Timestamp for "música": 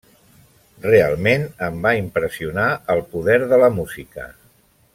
3.79-4.27